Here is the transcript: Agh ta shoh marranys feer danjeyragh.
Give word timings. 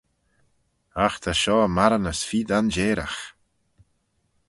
Agh 1.05 1.17
ta 1.23 1.31
shoh 1.41 1.67
marranys 1.75 2.21
feer 2.29 2.47
danjeyragh. 2.49 3.21